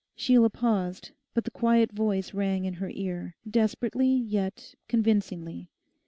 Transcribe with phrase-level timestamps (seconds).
[0.15, 5.69] Sheila paused, but the quiet voice rang in her ear, desperately yet convincingly.